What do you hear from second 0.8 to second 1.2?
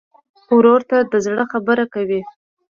ته د